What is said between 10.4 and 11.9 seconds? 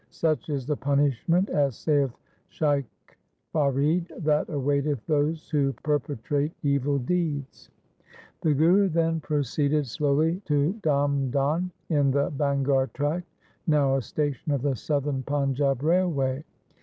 to Dhamdhan